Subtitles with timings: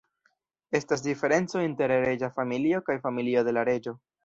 [0.79, 3.99] Estas diferenco inter reĝa familio kaj familio de la reĝo.